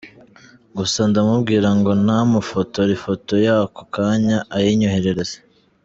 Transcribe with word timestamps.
Gusa 0.77 0.99
ndamubwira 1.09 1.67
ngo 1.77 1.91
namufotore 2.05 2.89
ifoto 2.97 3.33
y’ako 3.45 3.81
kanya 3.93 4.37
ayinyoherereze 4.55 5.37